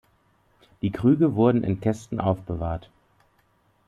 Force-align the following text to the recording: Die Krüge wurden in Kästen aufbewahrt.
Die 0.81 0.89
Krüge 0.89 1.35
wurden 1.35 1.63
in 1.63 1.79
Kästen 1.79 2.19
aufbewahrt. 2.19 2.89